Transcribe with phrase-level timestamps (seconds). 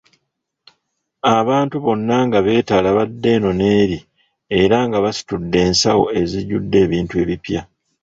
[1.37, 3.97] Abantu bonna nga beetala badda eno n'eri
[4.59, 7.61] era nga basitudde ensawo ezijudde ebintu ebipya.